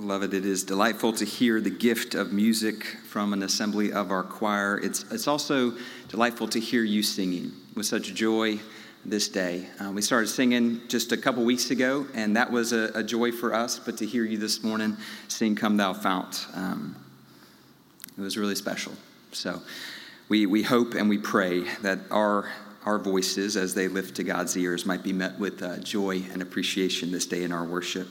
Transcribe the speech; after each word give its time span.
Beloved, 0.00 0.32
it 0.32 0.46
is 0.46 0.64
delightful 0.64 1.12
to 1.12 1.26
hear 1.26 1.60
the 1.60 1.68
gift 1.68 2.14
of 2.14 2.32
music 2.32 2.84
from 3.06 3.34
an 3.34 3.42
assembly 3.42 3.92
of 3.92 4.10
our 4.10 4.22
choir. 4.22 4.80
It's, 4.82 5.04
it's 5.12 5.28
also 5.28 5.74
delightful 6.08 6.48
to 6.48 6.58
hear 6.58 6.82
you 6.82 7.02
singing 7.02 7.52
with 7.76 7.84
such 7.84 8.14
joy 8.14 8.60
this 9.04 9.28
day. 9.28 9.66
Uh, 9.78 9.92
we 9.92 10.00
started 10.00 10.28
singing 10.28 10.80
just 10.88 11.12
a 11.12 11.18
couple 11.18 11.44
weeks 11.44 11.70
ago, 11.70 12.06
and 12.14 12.34
that 12.34 12.50
was 12.50 12.72
a, 12.72 12.90
a, 12.94 13.02
joy 13.02 13.30
for 13.30 13.52
us, 13.52 13.78
but 13.78 13.98
to 13.98 14.06
hear 14.06 14.24
you 14.24 14.38
this 14.38 14.64
morning 14.64 14.96
sing 15.28 15.54
Come 15.54 15.76
Thou 15.76 15.92
Fount, 15.92 16.46
um, 16.54 16.96
it 18.16 18.22
was 18.22 18.38
really 18.38 18.54
special. 18.54 18.94
So 19.32 19.60
we, 20.30 20.46
we 20.46 20.62
hope 20.62 20.94
and 20.94 21.10
we 21.10 21.18
pray 21.18 21.64
that 21.82 21.98
our, 22.10 22.50
our 22.86 22.98
voices, 22.98 23.54
as 23.54 23.74
they 23.74 23.86
lift 23.86 24.16
to 24.16 24.24
God's 24.24 24.56
ears, 24.56 24.86
might 24.86 25.02
be 25.02 25.12
met 25.12 25.38
with 25.38 25.62
uh, 25.62 25.76
joy 25.80 26.22
and 26.32 26.40
appreciation 26.40 27.12
this 27.12 27.26
day 27.26 27.42
in 27.42 27.52
our 27.52 27.64
worship. 27.64 28.08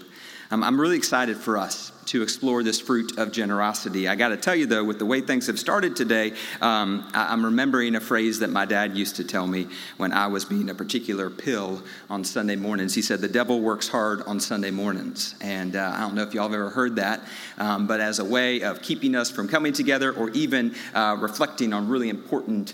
Um, 0.51 0.63
I'm 0.63 0.81
really 0.81 0.97
excited 0.97 1.37
for 1.37 1.59
us 1.59 1.91
to 2.07 2.23
explore 2.23 2.63
this 2.63 2.81
fruit 2.81 3.19
of 3.19 3.31
generosity. 3.31 4.07
I 4.07 4.15
got 4.15 4.29
to 4.29 4.37
tell 4.37 4.55
you, 4.55 4.65
though, 4.65 4.83
with 4.83 4.97
the 4.97 5.05
way 5.05 5.21
things 5.21 5.45
have 5.45 5.59
started 5.59 5.95
today, 5.95 6.33
um, 6.59 7.07
I- 7.13 7.31
am 7.31 7.45
remembering 7.45 7.93
a 7.93 7.99
phrase 7.99 8.39
that 8.39 8.49
my 8.49 8.65
dad 8.65 8.97
used 8.97 9.17
to 9.17 9.23
tell 9.23 9.45
me 9.45 9.67
when 9.97 10.11
I 10.11 10.25
was 10.25 10.45
being 10.45 10.71
a 10.71 10.73
particular 10.73 11.29
pill 11.29 11.83
on 12.09 12.23
Sunday 12.23 12.55
mornings. 12.55 12.95
He 12.95 13.03
said, 13.03 13.21
The 13.21 13.27
devil 13.27 13.61
works 13.61 13.87
hard 13.87 14.23
on 14.23 14.39
Sunday 14.39 14.71
mornings. 14.71 15.35
And 15.39 15.75
uh, 15.75 15.93
I 15.95 15.99
don't 15.99 16.15
know 16.15 16.23
if 16.23 16.33
y'all 16.33 16.47
have 16.49 16.53
ever 16.53 16.71
heard 16.71 16.95
that, 16.95 17.21
um, 17.59 17.85
but 17.85 17.99
as 17.99 18.17
a 18.17 18.25
way 18.25 18.63
of 18.63 18.81
keeping 18.81 19.13
us 19.13 19.29
from 19.29 19.47
coming 19.47 19.71
together 19.71 20.11
or 20.11 20.31
even 20.31 20.73
uh, 20.95 21.15
reflecting 21.19 21.73
on 21.73 21.87
really 21.87 22.09
important 22.09 22.73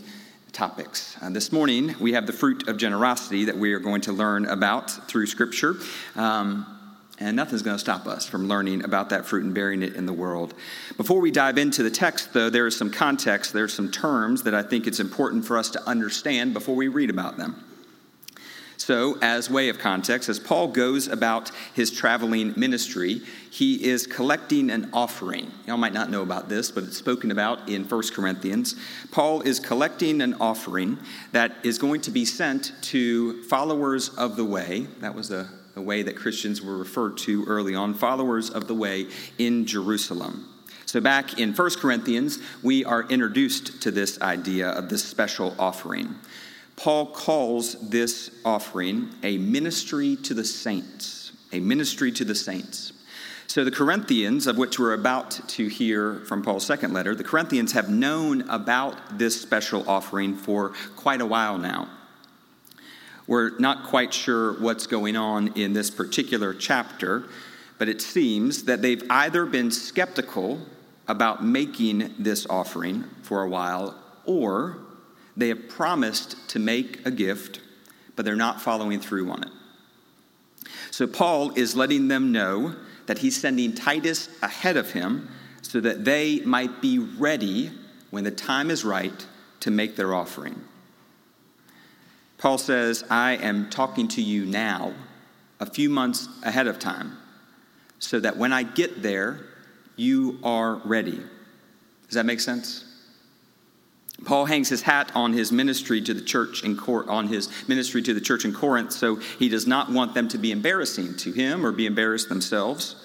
topics. 0.54 1.18
Uh, 1.22 1.30
this 1.30 1.52
morning, 1.52 1.94
we 2.00 2.14
have 2.14 2.26
the 2.26 2.32
fruit 2.32 2.70
of 2.70 2.78
generosity 2.78 3.44
that 3.44 3.58
we 3.58 3.74
are 3.74 3.80
going 3.80 4.00
to 4.00 4.14
learn 4.14 4.46
about 4.46 4.90
through 5.10 5.26
Scripture. 5.26 5.76
Um, 6.16 6.75
and 7.20 7.36
nothing's 7.36 7.62
going 7.62 7.76
to 7.76 7.80
stop 7.80 8.08
us 8.08 8.28
from 8.28 8.48
learning 8.48 8.84
about 8.84 9.10
that 9.10 9.26
fruit 9.26 9.44
and 9.44 9.54
bearing 9.54 9.82
it 9.82 9.96
in 9.96 10.06
the 10.06 10.14
world. 10.14 10.54
Before 10.98 11.22
we 11.22 11.32
dive 11.32 11.58
into 11.58 11.82
the 11.82 11.92
text, 11.92 12.34
though, 12.34 12.50
there 12.50 12.68
is 12.68 12.76
some 12.76 12.92
context, 12.92 13.54
there 13.54 13.64
are 13.64 13.70
some 13.70 13.90
terms 13.90 14.44
that 14.44 14.54
I 14.54 14.62
think 14.62 14.88
it's 14.88 15.00
important 15.00 15.46
for 15.46 15.58
us 15.58 15.70
to 15.72 15.88
understand 15.88 16.54
before 16.54 16.76
we 16.76 16.88
read 16.88 17.10
about 17.10 17.38
them. 17.38 17.64
So, 18.78 19.18
as 19.22 19.50
way 19.50 19.70
of 19.70 19.80
context, 19.80 20.28
as 20.28 20.38
Paul 20.38 20.68
goes 20.68 21.08
about 21.08 21.50
his 21.74 21.90
traveling 21.90 22.54
ministry, 22.58 23.22
he 23.50 23.84
is 23.84 24.06
collecting 24.06 24.70
an 24.70 24.90
offering. 24.92 25.50
Y'all 25.66 25.78
might 25.78 25.94
not 25.94 26.12
know 26.12 26.22
about 26.22 26.50
this, 26.50 26.72
but 26.72 26.84
it's 26.84 26.98
spoken 26.98 27.32
about 27.32 27.70
in 27.70 27.86
1 27.86 28.04
Corinthians. 28.14 28.76
Paul 29.12 29.42
is 29.42 29.62
collecting 29.62 30.22
an 30.22 30.34
offering 30.36 31.00
that 31.32 31.56
is 31.64 31.78
going 31.78 32.02
to 32.02 32.12
be 32.12 32.26
sent 32.26 32.74
to 32.84 33.42
followers 33.44 34.10
of 34.10 34.36
the 34.36 34.46
way. 34.46 34.88
That 35.00 35.16
was 35.16 35.32
a 35.32 35.50
the 35.76 35.82
way 35.82 36.02
that 36.02 36.16
Christians 36.16 36.62
were 36.62 36.78
referred 36.78 37.18
to 37.18 37.46
early 37.46 37.76
on, 37.76 37.94
followers 37.94 38.50
of 38.50 38.68
the 38.68 38.74
way 38.74 39.08
in 39.38 39.66
Jerusalem. 39.66 40.50
So, 40.86 41.02
back 41.02 41.38
in 41.38 41.54
1 41.54 41.70
Corinthians, 41.80 42.40
we 42.64 42.86
are 42.86 43.04
introduced 43.04 43.82
to 43.82 43.92
this 43.92 44.20
idea 44.22 44.70
of 44.70 44.88
this 44.88 45.04
special 45.04 45.54
offering. 45.60 46.16
Paul 46.78 47.08
calls 47.08 47.90
this 47.90 48.32
offering 48.46 49.10
a 49.24 49.38
ministry 49.38 50.16
to 50.24 50.34
the 50.34 50.46
saints, 50.46 51.34
a 51.52 51.60
ministry 51.60 52.12
to 52.14 52.24
the 52.24 52.36
saints. 52.36 52.94
So, 53.48 53.66
the 53.66 53.72
Corinthians, 53.72 54.48
of 54.48 54.58
which 54.58 54.80
we're 54.80 54.94
about 54.94 55.32
to 55.32 55.68
hear 55.68 56.16
from 56.22 56.42
Paul's 56.42 56.66
second 56.66 56.94
letter, 56.94 57.16
the 57.16 57.24
Corinthians 57.24 57.74
have 57.74 57.90
known 57.90 58.48
about 58.50 59.18
this 59.18 59.40
special 59.42 59.90
offering 59.90 60.36
for 60.36 60.70
quite 60.96 61.20
a 61.20 61.26
while 61.26 61.58
now. 61.58 61.90
We're 63.28 63.58
not 63.58 63.86
quite 63.86 64.14
sure 64.14 64.54
what's 64.60 64.86
going 64.86 65.16
on 65.16 65.50
in 65.56 65.74
this 65.74 65.90
particular 65.90 66.54
chapter, 66.54 67.26
but 67.78 67.90
it 67.90 68.02
seems 68.02 68.64
that 68.66 68.82
they've 68.82 69.04
either 69.10 69.46
been 69.46 69.72
skeptical 69.72 70.60
about 71.08 71.44
making 71.44 72.14
this 72.20 72.46
offering 72.50 73.04
for 73.24 73.44
a 73.44 73.50
while, 73.50 73.96
or 74.26 74.78
they 75.36 75.50
have 75.50 75.68
promised 75.70 76.36
to 76.50 76.60
make 76.60 77.06
a 77.06 77.12
gift, 77.12 77.62
but 78.16 78.26
they're 78.26 78.36
not 78.36 78.62
following 78.62 79.00
through 79.00 79.30
on 79.30 79.44
it. 79.44 79.52
So 80.92 81.08
Paul 81.08 81.52
is 81.56 81.76
letting 81.76 82.08
them 82.08 82.32
know 82.32 82.76
that 83.08 83.20
he's 83.20 83.40
sending 83.40 83.74
Titus 83.74 84.30
ahead 84.42 84.78
of 84.78 84.92
him 84.92 85.30
so 85.62 85.80
that 85.82 86.06
they 86.06 86.40
might 86.42 86.82
be 86.82 87.00
ready 87.00 87.72
when 88.12 88.24
the 88.24 88.32
time 88.32 88.72
is 88.72 88.86
right 88.86 89.26
to 89.60 89.72
make 89.72 89.96
their 89.96 90.14
offering. 90.14 90.62
Paul 92.38 92.58
says, 92.58 93.04
I 93.10 93.34
am 93.38 93.70
talking 93.70 94.08
to 94.10 94.22
you 94.22 94.46
now, 94.46 94.94
a 95.60 95.66
few 95.66 95.90
months 95.90 96.28
ahead 96.44 96.68
of 96.68 96.80
time, 96.80 97.18
so 98.00 98.20
that 98.20 98.38
when 98.38 98.52
I 98.52 98.64
get 98.64 99.02
there, 99.02 99.40
you 99.96 100.40
are 100.44 100.76
ready. 100.84 101.22
Does 102.08 102.16
that 102.16 102.26
make 102.26 102.42
sense? 102.42 102.84
Paul 104.24 104.46
hangs 104.46 104.70
his 104.70 104.82
hat 104.82 105.12
on 105.14 105.34
his 105.34 105.52
ministry 105.52 106.02
to 106.02 106.14
the 106.14 106.22
church 106.22 106.64
in 106.64 106.78
Cor- 106.78 107.10
on 107.10 107.28
his 107.28 107.50
ministry 107.68 108.02
to 108.04 108.14
the 108.14 108.22
church 108.22 108.46
in 108.46 108.54
Corinth, 108.54 108.92
so 108.92 109.16
he 109.16 109.50
does 109.50 109.68
not 109.68 109.92
want 109.92 110.14
them 110.14 110.28
to 110.30 110.38
be 110.38 110.52
embarrassing 110.52 111.18
to 111.18 111.32
him 111.32 111.66
or 111.66 111.72
be 111.72 111.86
embarrassed 111.86 112.30
themselves. 112.30 112.96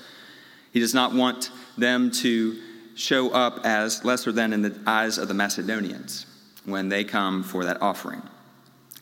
He 0.72 0.80
does 0.80 0.94
not 0.94 1.12
want 1.12 1.50
them 1.76 2.10
to 2.12 2.56
show 2.94 3.30
up 3.30 3.64
as 3.64 4.04
lesser 4.04 4.30
than 4.30 4.52
in 4.52 4.62
the 4.62 4.78
eyes 4.86 5.18
of 5.18 5.26
the 5.26 5.34
Macedonians 5.34 6.26
when 6.64 6.88
they 6.88 7.02
come 7.02 7.42
for 7.42 7.64
that 7.64 7.82
offering. 7.82 8.22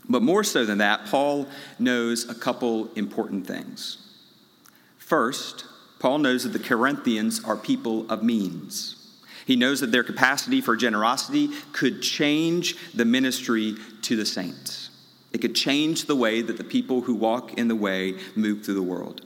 But 0.08 0.22
more 0.22 0.44
so 0.44 0.64
than 0.64 0.78
that, 0.78 1.06
Paul 1.06 1.46
knows 1.78 2.28
a 2.28 2.34
couple 2.34 2.91
important 2.94 3.46
things. 3.46 3.98
First, 4.98 5.64
Paul 5.98 6.19
knows 6.19 6.44
that 6.44 6.52
the 6.52 6.58
Corinthians 6.58 7.44
are 7.44 7.56
people 7.56 8.10
of 8.10 8.22
means. 8.22 8.94
He 9.47 9.56
knows 9.56 9.80
that 9.80 9.92
their 9.92 10.04
capacity 10.04 10.60
for 10.60 10.76
generosity 10.76 11.48
could 11.72 12.02
change 12.02 12.76
the 12.94 13.04
ministry 13.04 13.76
to 14.02 14.16
the 14.16 14.26
saints. 14.26 14.91
It 15.32 15.38
could 15.38 15.54
change 15.54 16.06
the 16.06 16.16
way 16.16 16.42
that 16.42 16.56
the 16.56 16.64
people 16.64 17.02
who 17.02 17.14
walk 17.14 17.54
in 17.54 17.68
the 17.68 17.74
way 17.74 18.14
move 18.34 18.64
through 18.64 18.74
the 18.74 18.82
world. 18.82 19.22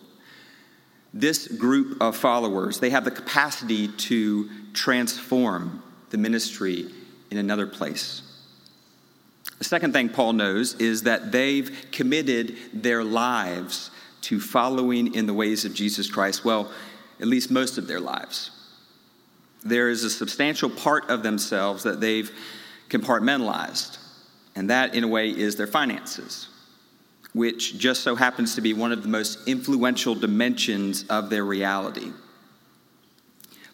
This 1.14 1.46
group 1.46 2.00
of 2.00 2.16
followers, 2.16 2.80
they 2.80 2.90
have 2.90 3.04
the 3.04 3.10
capacity 3.10 3.88
to 3.88 4.48
transform 4.72 5.82
the 6.10 6.18
ministry 6.18 6.86
in 7.30 7.38
another 7.38 7.66
place. 7.66 8.22
The 9.62 9.68
second 9.68 9.92
thing 9.92 10.08
Paul 10.08 10.32
knows 10.32 10.74
is 10.80 11.04
that 11.04 11.30
they've 11.30 11.86
committed 11.92 12.56
their 12.72 13.04
lives 13.04 13.92
to 14.22 14.40
following 14.40 15.14
in 15.14 15.26
the 15.26 15.34
ways 15.34 15.64
of 15.64 15.72
Jesus 15.72 16.10
Christ. 16.10 16.44
Well, 16.44 16.72
at 17.20 17.28
least 17.28 17.48
most 17.48 17.78
of 17.78 17.86
their 17.86 18.00
lives. 18.00 18.50
There 19.62 19.88
is 19.88 20.02
a 20.02 20.10
substantial 20.10 20.68
part 20.68 21.08
of 21.08 21.22
themselves 21.22 21.84
that 21.84 22.00
they've 22.00 22.28
compartmentalized, 22.88 23.98
and 24.56 24.68
that, 24.68 24.96
in 24.96 25.04
a 25.04 25.08
way, 25.08 25.28
is 25.28 25.54
their 25.54 25.68
finances, 25.68 26.48
which 27.32 27.78
just 27.78 28.02
so 28.02 28.16
happens 28.16 28.56
to 28.56 28.62
be 28.62 28.74
one 28.74 28.90
of 28.90 29.04
the 29.04 29.08
most 29.08 29.46
influential 29.46 30.16
dimensions 30.16 31.04
of 31.04 31.30
their 31.30 31.44
reality. 31.44 32.10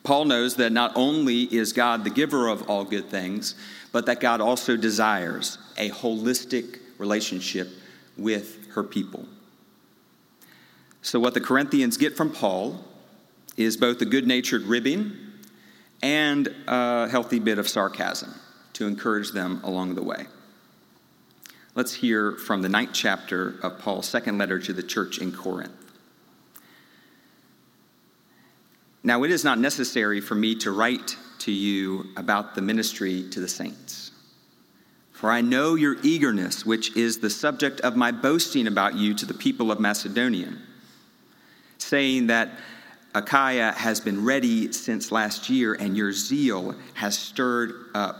Paul 0.08 0.24
knows 0.24 0.56
that 0.56 0.72
not 0.72 0.92
only 0.94 1.42
is 1.54 1.74
God 1.74 2.02
the 2.02 2.08
giver 2.08 2.48
of 2.48 2.70
all 2.70 2.82
good 2.82 3.10
things, 3.10 3.54
but 3.92 4.06
that 4.06 4.20
God 4.20 4.40
also 4.40 4.74
desires 4.74 5.58
a 5.76 5.90
holistic 5.90 6.78
relationship 6.96 7.68
with 8.16 8.68
her 8.68 8.82
people. 8.82 9.26
So, 11.02 11.20
what 11.20 11.34
the 11.34 11.42
Corinthians 11.42 11.98
get 11.98 12.16
from 12.16 12.32
Paul 12.32 12.82
is 13.58 13.76
both 13.76 14.00
a 14.00 14.06
good 14.06 14.26
natured 14.26 14.62
ribbing 14.62 15.14
and 16.02 16.54
a 16.66 17.06
healthy 17.10 17.38
bit 17.38 17.58
of 17.58 17.68
sarcasm 17.68 18.34
to 18.72 18.86
encourage 18.86 19.32
them 19.32 19.60
along 19.62 19.94
the 19.94 20.02
way. 20.02 20.24
Let's 21.74 21.92
hear 21.92 22.32
from 22.32 22.62
the 22.62 22.70
ninth 22.70 22.94
chapter 22.94 23.56
of 23.62 23.78
Paul's 23.78 24.08
second 24.08 24.38
letter 24.38 24.58
to 24.58 24.72
the 24.72 24.82
church 24.82 25.18
in 25.18 25.32
Corinth. 25.32 25.87
Now, 29.08 29.22
it 29.22 29.30
is 29.30 29.42
not 29.42 29.58
necessary 29.58 30.20
for 30.20 30.34
me 30.34 30.54
to 30.56 30.70
write 30.70 31.16
to 31.38 31.50
you 31.50 32.10
about 32.18 32.54
the 32.54 32.60
ministry 32.60 33.24
to 33.30 33.40
the 33.40 33.48
saints. 33.48 34.10
For 35.12 35.30
I 35.30 35.40
know 35.40 35.76
your 35.76 35.96
eagerness, 36.02 36.66
which 36.66 36.94
is 36.94 37.18
the 37.18 37.30
subject 37.30 37.80
of 37.80 37.96
my 37.96 38.12
boasting 38.12 38.66
about 38.66 38.96
you 38.96 39.14
to 39.14 39.24
the 39.24 39.32
people 39.32 39.72
of 39.72 39.80
Macedonia, 39.80 40.52
saying 41.78 42.26
that 42.26 42.50
Achaia 43.14 43.72
has 43.72 43.98
been 43.98 44.26
ready 44.26 44.72
since 44.72 45.10
last 45.10 45.48
year, 45.48 45.72
and 45.72 45.96
your 45.96 46.12
zeal 46.12 46.74
has 46.92 47.16
stirred 47.16 47.86
up 47.94 48.18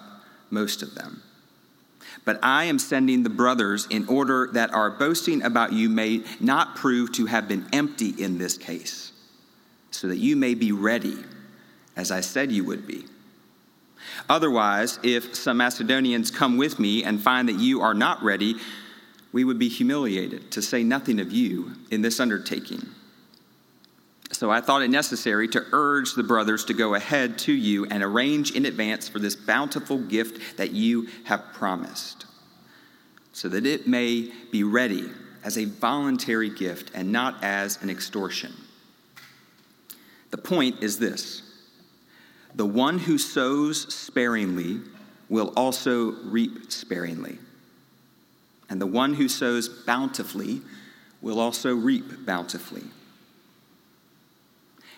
most 0.48 0.80
of 0.80 0.94
them. 0.94 1.22
But 2.24 2.38
I 2.42 2.64
am 2.64 2.78
sending 2.78 3.24
the 3.24 3.28
brothers 3.28 3.86
in 3.90 4.08
order 4.08 4.48
that 4.54 4.72
our 4.72 4.90
boasting 4.90 5.42
about 5.42 5.74
you 5.74 5.90
may 5.90 6.24
not 6.40 6.76
prove 6.76 7.12
to 7.12 7.26
have 7.26 7.46
been 7.46 7.66
empty 7.74 8.14
in 8.18 8.38
this 8.38 8.56
case, 8.56 9.07
so 9.90 10.08
that 10.08 10.19
you 10.19 10.37
may 10.37 10.55
be 10.55 10.73
ready, 10.73 11.17
as 11.96 12.11
I 12.11 12.20
said 12.20 12.52
you 12.52 12.64
would 12.64 12.87
be. 12.87 13.05
Otherwise, 14.29 14.99
if 15.02 15.35
some 15.35 15.56
Macedonians 15.56 16.31
come 16.31 16.56
with 16.56 16.79
me 16.79 17.05
and 17.05 17.20
find 17.20 17.49
that 17.49 17.58
you 17.58 17.81
are 17.81 17.94
not 17.94 18.23
ready, 18.23 18.56
we 19.32 19.44
would 19.44 19.58
be 19.58 19.69
humiliated, 19.69 20.50
to 20.52 20.62
say 20.62 20.82
nothing 20.82 21.20
of 21.20 21.32
you, 21.32 21.73
in 21.90 22.02
this 22.02 22.20
undertaking. 22.20 22.87
So 24.31 24.50
I 24.50 24.61
thought 24.61 24.82
it 24.82 24.90
necessary 24.90 25.49
to 25.49 25.64
urge 25.73 26.14
the 26.14 26.23
brothers 26.23 26.64
to 26.67 26.75
go 26.75 26.94
ahead 26.94 27.38
to 27.40 27.52
you 27.52 27.87
and 27.87 28.02
arrange 28.02 28.52
in 28.52 28.67
advance 28.67 29.08
for 29.08 29.19
this 29.19 29.35
bountiful 29.35 29.99
gift 29.99 30.58
that 30.58 30.73
you 30.73 31.08
have 31.25 31.52
promised, 31.55 32.26
so 33.32 33.49
that 33.49 33.67
it 33.67 33.88
may 33.88 34.31
be 34.50 34.62
ready 34.62 35.11
as 35.44 35.56
a 35.56 35.64
voluntary 35.64 36.50
gift 36.50 36.90
and 36.94 37.11
not 37.11 37.43
as 37.43 37.82
an 37.82 37.90
extortion. 37.90 38.52
The 40.30 40.38
point 40.38 40.82
is 40.82 40.98
this 40.98 41.42
the 42.54 42.66
one 42.66 42.98
who 42.98 43.19
sows 43.19 43.92
sparingly 43.94 44.80
will 45.28 45.52
also 45.56 46.12
reap 46.25 46.72
sparingly, 46.72 47.38
and 48.69 48.80
the 48.80 48.86
one 48.86 49.14
who 49.14 49.28
sows 49.28 49.69
bountifully 49.69 50.62
will 51.20 51.40
also 51.40 51.75
reap 51.75 52.25
bountifully. 52.25 52.84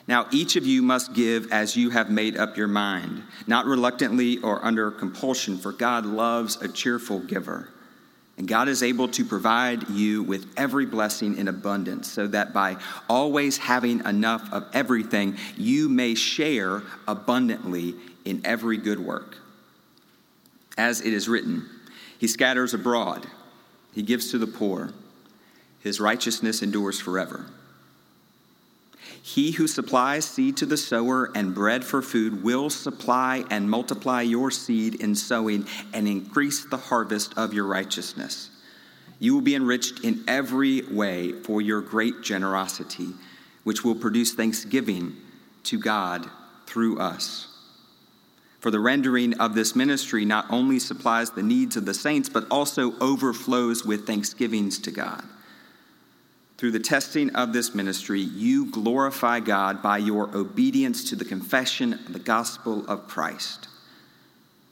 Now, 0.06 0.26
each 0.32 0.56
of 0.56 0.66
you 0.66 0.82
must 0.82 1.14
give 1.14 1.52
as 1.52 1.76
you 1.76 1.90
have 1.90 2.10
made 2.10 2.36
up 2.36 2.56
your 2.56 2.66
mind, 2.66 3.22
not 3.46 3.66
reluctantly 3.66 4.38
or 4.38 4.64
under 4.64 4.90
compulsion, 4.90 5.56
for 5.56 5.72
God 5.72 6.04
loves 6.04 6.60
a 6.60 6.68
cheerful 6.68 7.20
giver. 7.20 7.68
And 8.40 8.48
God 8.48 8.68
is 8.68 8.82
able 8.82 9.06
to 9.08 9.24
provide 9.26 9.90
you 9.90 10.22
with 10.22 10.50
every 10.56 10.86
blessing 10.86 11.36
in 11.36 11.46
abundance, 11.46 12.10
so 12.10 12.26
that 12.28 12.54
by 12.54 12.78
always 13.06 13.58
having 13.58 14.02
enough 14.06 14.50
of 14.50 14.66
everything, 14.72 15.36
you 15.58 15.90
may 15.90 16.14
share 16.14 16.82
abundantly 17.06 17.96
in 18.24 18.40
every 18.46 18.78
good 18.78 18.98
work. 18.98 19.36
As 20.78 21.02
it 21.02 21.12
is 21.12 21.28
written, 21.28 21.68
He 22.18 22.26
scatters 22.26 22.72
abroad, 22.72 23.26
He 23.92 24.00
gives 24.00 24.30
to 24.30 24.38
the 24.38 24.46
poor, 24.46 24.94
His 25.80 26.00
righteousness 26.00 26.62
endures 26.62 26.98
forever. 26.98 27.44
He 29.22 29.52
who 29.52 29.66
supplies 29.66 30.24
seed 30.24 30.56
to 30.58 30.66
the 30.66 30.76
sower 30.76 31.30
and 31.34 31.54
bread 31.54 31.84
for 31.84 32.00
food 32.00 32.42
will 32.42 32.70
supply 32.70 33.44
and 33.50 33.70
multiply 33.70 34.22
your 34.22 34.50
seed 34.50 34.94
in 34.94 35.14
sowing 35.14 35.66
and 35.92 36.08
increase 36.08 36.64
the 36.64 36.78
harvest 36.78 37.36
of 37.36 37.52
your 37.52 37.66
righteousness. 37.66 38.50
You 39.18 39.34
will 39.34 39.42
be 39.42 39.54
enriched 39.54 40.04
in 40.04 40.24
every 40.26 40.82
way 40.82 41.32
for 41.32 41.60
your 41.60 41.82
great 41.82 42.22
generosity, 42.22 43.08
which 43.64 43.84
will 43.84 43.94
produce 43.94 44.32
thanksgiving 44.32 45.16
to 45.64 45.78
God 45.78 46.28
through 46.66 46.98
us. 46.98 47.46
For 48.60 48.70
the 48.70 48.80
rendering 48.80 49.38
of 49.40 49.54
this 49.54 49.76
ministry 49.76 50.24
not 50.24 50.46
only 50.50 50.78
supplies 50.78 51.30
the 51.30 51.42
needs 51.42 51.76
of 51.76 51.84
the 51.84 51.94
saints, 51.94 52.28
but 52.28 52.46
also 52.50 52.98
overflows 53.00 53.84
with 53.84 54.06
thanksgivings 54.06 54.78
to 54.80 54.90
God. 54.90 55.24
Through 56.60 56.72
the 56.72 56.78
testing 56.78 57.34
of 57.36 57.54
this 57.54 57.74
ministry, 57.74 58.20
you 58.20 58.70
glorify 58.70 59.40
God 59.40 59.80
by 59.80 59.96
your 59.96 60.28
obedience 60.36 61.08
to 61.08 61.16
the 61.16 61.24
confession 61.24 61.94
of 61.94 62.12
the 62.12 62.18
gospel 62.18 62.84
of 62.86 63.08
Christ 63.08 63.66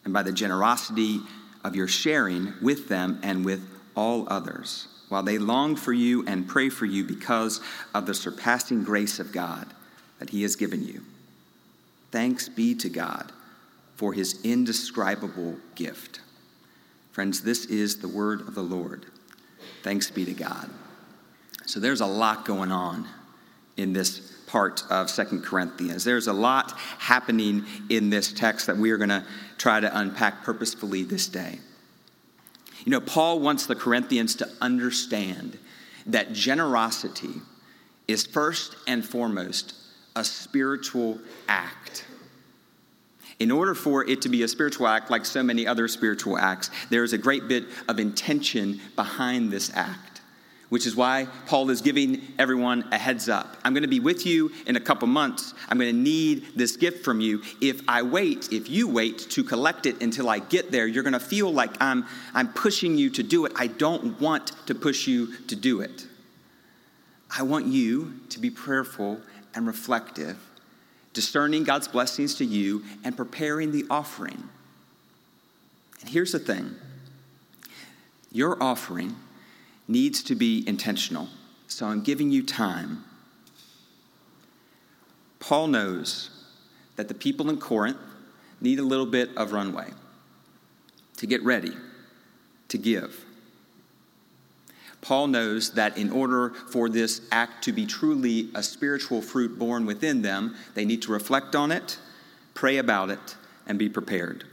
and 0.04 0.12
by 0.12 0.22
the 0.22 0.30
generosity 0.30 1.20
of 1.64 1.74
your 1.74 1.88
sharing 1.88 2.52
with 2.60 2.88
them 2.88 3.18
and 3.22 3.42
with 3.42 3.66
all 3.96 4.30
others, 4.30 4.86
while 5.08 5.22
they 5.22 5.38
long 5.38 5.76
for 5.76 5.94
you 5.94 6.26
and 6.26 6.46
pray 6.46 6.68
for 6.68 6.84
you 6.84 7.04
because 7.04 7.62
of 7.94 8.04
the 8.04 8.12
surpassing 8.12 8.84
grace 8.84 9.18
of 9.18 9.32
God 9.32 9.66
that 10.18 10.28
He 10.28 10.42
has 10.42 10.56
given 10.56 10.86
you. 10.86 11.00
Thanks 12.10 12.50
be 12.50 12.74
to 12.74 12.90
God 12.90 13.32
for 13.96 14.12
His 14.12 14.44
indescribable 14.44 15.56
gift. 15.74 16.20
Friends, 17.12 17.40
this 17.40 17.64
is 17.64 18.00
the 18.00 18.08
word 18.08 18.42
of 18.42 18.54
the 18.54 18.60
Lord. 18.60 19.06
Thanks 19.82 20.10
be 20.10 20.26
to 20.26 20.34
God. 20.34 20.68
So 21.68 21.80
there's 21.80 22.00
a 22.00 22.06
lot 22.06 22.46
going 22.46 22.72
on 22.72 23.06
in 23.76 23.92
this 23.92 24.20
part 24.46 24.82
of 24.88 25.10
Second 25.10 25.44
Corinthians. 25.44 26.02
There's 26.02 26.26
a 26.26 26.32
lot 26.32 26.72
happening 26.98 27.66
in 27.90 28.08
this 28.08 28.32
text 28.32 28.68
that 28.68 28.78
we 28.78 28.90
are 28.90 28.96
going 28.96 29.10
to 29.10 29.22
try 29.58 29.78
to 29.78 29.98
unpack 29.98 30.44
purposefully 30.44 31.02
this 31.02 31.26
day. 31.28 31.58
You 32.86 32.90
know, 32.90 33.02
Paul 33.02 33.40
wants 33.40 33.66
the 33.66 33.74
Corinthians 33.74 34.34
to 34.36 34.48
understand 34.62 35.58
that 36.06 36.32
generosity 36.32 37.34
is 38.08 38.24
first 38.24 38.74
and 38.86 39.04
foremost 39.04 39.74
a 40.16 40.24
spiritual 40.24 41.18
act. 41.48 42.06
In 43.40 43.50
order 43.50 43.74
for 43.74 44.08
it 44.08 44.22
to 44.22 44.30
be 44.30 44.42
a 44.42 44.48
spiritual 44.48 44.88
act, 44.88 45.10
like 45.10 45.26
so 45.26 45.42
many 45.42 45.66
other 45.66 45.86
spiritual 45.86 46.38
acts, 46.38 46.70
there 46.88 47.04
is 47.04 47.12
a 47.12 47.18
great 47.18 47.46
bit 47.46 47.66
of 47.88 48.00
intention 48.00 48.80
behind 48.96 49.50
this 49.50 49.70
act 49.74 50.07
which 50.68 50.86
is 50.86 50.94
why 50.94 51.26
Paul 51.46 51.70
is 51.70 51.80
giving 51.80 52.20
everyone 52.38 52.86
a 52.92 52.98
heads 52.98 53.28
up. 53.28 53.56
I'm 53.64 53.72
going 53.72 53.82
to 53.82 53.88
be 53.88 54.00
with 54.00 54.26
you 54.26 54.52
in 54.66 54.76
a 54.76 54.80
couple 54.80 55.08
months. 55.08 55.54
I'm 55.68 55.78
going 55.78 55.94
to 55.94 55.98
need 55.98 56.46
this 56.56 56.76
gift 56.76 57.04
from 57.04 57.20
you. 57.20 57.42
If 57.60 57.80
I 57.88 58.02
wait, 58.02 58.52
if 58.52 58.68
you 58.68 58.86
wait 58.88 59.18
to 59.30 59.42
collect 59.42 59.86
it 59.86 60.02
until 60.02 60.28
I 60.28 60.40
get 60.40 60.70
there, 60.70 60.86
you're 60.86 61.02
going 61.02 61.14
to 61.14 61.20
feel 61.20 61.50
like 61.50 61.80
I'm, 61.80 62.06
I'm 62.34 62.52
pushing 62.52 62.98
you 62.98 63.08
to 63.10 63.22
do 63.22 63.46
it. 63.46 63.52
I 63.56 63.68
don't 63.68 64.20
want 64.20 64.52
to 64.66 64.74
push 64.74 65.06
you 65.06 65.34
to 65.46 65.56
do 65.56 65.80
it. 65.80 66.06
I 67.34 67.42
want 67.42 67.66
you 67.66 68.20
to 68.30 68.38
be 68.38 68.50
prayerful 68.50 69.20
and 69.54 69.66
reflective, 69.66 70.38
discerning 71.12 71.64
God's 71.64 71.88
blessings 71.88 72.34
to 72.36 72.44
you 72.44 72.84
and 73.04 73.16
preparing 73.16 73.72
the 73.72 73.84
offering. 73.88 74.48
And 76.00 76.10
here's 76.10 76.32
the 76.32 76.38
thing 76.38 76.76
your 78.30 78.62
offering 78.62 79.16
needs 79.88 80.22
to 80.24 80.34
be 80.34 80.62
intentional. 80.68 81.28
So 81.66 81.86
I'm 81.86 82.02
giving 82.02 82.30
you 82.30 82.42
time. 82.42 83.04
Paul 85.40 85.68
knows 85.68 86.30
that 86.96 87.08
the 87.08 87.14
people 87.14 87.48
in 87.48 87.58
Corinth 87.58 87.98
need 88.60 88.78
a 88.78 88.84
little 88.84 89.06
bit 89.06 89.30
of 89.36 89.52
runway 89.52 89.90
to 91.16 91.26
get 91.26 91.42
ready, 91.42 91.72
to 92.68 92.78
give. 92.78 93.24
Paul 95.00 95.28
knows 95.28 95.72
that 95.72 95.96
in 95.96 96.10
order 96.10 96.50
for 96.50 96.88
this 96.88 97.20
act 97.30 97.64
to 97.64 97.72
be 97.72 97.86
truly 97.86 98.50
a 98.54 98.62
spiritual 98.62 99.22
fruit 99.22 99.58
born 99.58 99.86
within 99.86 100.22
them, 100.22 100.56
they 100.74 100.84
need 100.84 101.02
to 101.02 101.12
reflect 101.12 101.54
on 101.54 101.70
it, 101.70 101.98
pray 102.54 102.78
about 102.78 103.10
it, 103.10 103.36
and 103.66 103.78
be 103.78 103.88
prepared. 103.88 104.44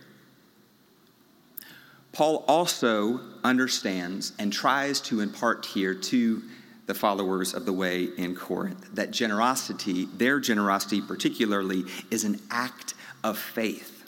Paul 2.16 2.46
also 2.48 3.20
understands 3.44 4.32
and 4.40 4.52
tries 4.52 5.02
to 5.02 5.20
impart 5.20 5.66
here 5.66 5.94
to 5.94 6.42
the 6.86 6.94
followers 6.94 7.54
of 7.54 7.66
the 7.66 7.74
way 7.74 8.06
in 8.18 8.36
Corinth 8.36 8.96
that 8.96 9.12
generosity, 9.12 10.06
their 10.06 10.40
generosity 10.40 11.02
particularly, 11.02 11.84
is 12.10 12.24
an 12.24 12.40
act 12.50 12.94
of 13.22 13.38
faith. 13.38 14.06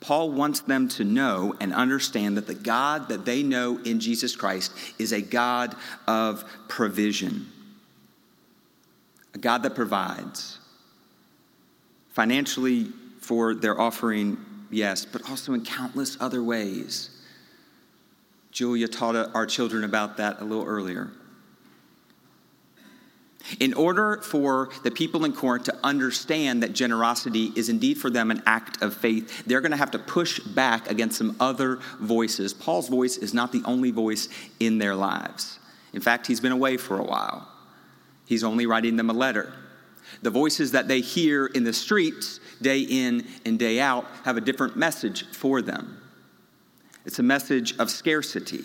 Paul 0.00 0.32
wants 0.32 0.60
them 0.60 0.90
to 0.90 1.04
know 1.04 1.54
and 1.58 1.72
understand 1.72 2.36
that 2.36 2.46
the 2.46 2.54
God 2.54 3.08
that 3.08 3.24
they 3.24 3.42
know 3.42 3.78
in 3.78 3.98
Jesus 3.98 4.36
Christ 4.36 4.72
is 4.98 5.12
a 5.12 5.22
God 5.22 5.74
of 6.06 6.44
provision, 6.68 7.46
a 9.32 9.38
God 9.38 9.62
that 9.62 9.74
provides 9.74 10.58
financially 12.10 12.88
for 13.20 13.54
their 13.54 13.80
offering 13.80 14.36
yes, 14.70 15.04
but 15.04 15.28
also 15.28 15.52
in 15.52 15.64
countless 15.64 16.16
other 16.20 16.42
ways. 16.42 17.10
Julia 18.50 18.88
taught 18.88 19.16
our 19.34 19.46
children 19.46 19.84
about 19.84 20.16
that 20.16 20.40
a 20.40 20.44
little 20.44 20.64
earlier. 20.64 21.10
In 23.58 23.74
order 23.74 24.20
for 24.22 24.68
the 24.82 24.90
people 24.90 25.24
in 25.24 25.32
Corinth 25.32 25.64
to 25.64 25.76
understand 25.82 26.62
that 26.62 26.72
generosity 26.72 27.52
is 27.56 27.68
indeed 27.68 27.94
for 27.98 28.10
them 28.10 28.30
an 28.30 28.42
act 28.46 28.82
of 28.82 28.94
faith, 28.94 29.44
they're 29.46 29.60
going 29.60 29.70
to 29.70 29.76
have 29.76 29.90
to 29.92 29.98
push 29.98 30.40
back 30.40 30.90
against 30.90 31.18
some 31.18 31.36
other 31.40 31.76
voices. 32.00 32.52
Paul's 32.52 32.88
voice 32.88 33.16
is 33.16 33.32
not 33.32 33.50
the 33.50 33.62
only 33.64 33.90
voice 33.90 34.28
in 34.60 34.78
their 34.78 34.94
lives. 34.94 35.58
In 35.92 36.00
fact, 36.00 36.26
he's 36.26 36.40
been 36.40 36.52
away 36.52 36.76
for 36.76 36.98
a 36.98 37.04
while. 37.04 37.48
He's 38.26 38.44
only 38.44 38.66
writing 38.66 38.96
them 38.96 39.10
a 39.10 39.14
letter. 39.14 39.52
The 40.22 40.30
voices 40.30 40.72
that 40.72 40.88
they 40.88 41.00
hear 41.00 41.46
in 41.46 41.64
the 41.64 41.72
streets 41.72 42.40
day 42.60 42.80
in 42.80 43.26
and 43.44 43.58
day 43.58 43.80
out 43.80 44.06
have 44.24 44.36
a 44.36 44.40
different 44.40 44.76
message 44.76 45.26
for 45.32 45.62
them. 45.62 46.00
It's 47.04 47.18
a 47.18 47.22
message 47.22 47.76
of 47.78 47.90
scarcity. 47.90 48.64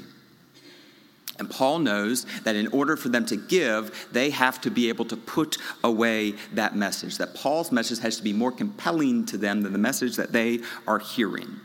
And 1.37 1.49
Paul 1.49 1.79
knows 1.79 2.25
that 2.43 2.55
in 2.55 2.67
order 2.67 2.95
for 2.95 3.09
them 3.09 3.25
to 3.25 3.35
give, 3.35 4.07
they 4.11 4.29
have 4.29 4.61
to 4.61 4.71
be 4.71 4.89
able 4.89 5.05
to 5.05 5.17
put 5.17 5.57
away 5.83 6.33
that 6.53 6.75
message. 6.75 7.17
That 7.17 7.35
Paul's 7.35 7.71
message 7.71 7.99
has 7.99 8.17
to 8.17 8.23
be 8.23 8.33
more 8.33 8.51
compelling 8.51 9.25
to 9.27 9.37
them 9.37 9.61
than 9.61 9.73
the 9.73 9.79
message 9.79 10.15
that 10.15 10.31
they 10.31 10.59
are 10.87 10.99
hearing. 10.99 11.59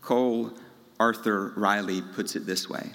Cole 0.00 0.52
Arthur 1.00 1.52
Riley 1.56 2.00
puts 2.00 2.36
it 2.36 2.46
this 2.46 2.68
way 2.68 2.90